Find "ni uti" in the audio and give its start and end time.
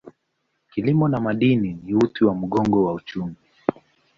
1.83-2.25